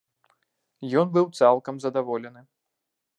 [1.01, 2.41] Ён быў цалкам здаволены.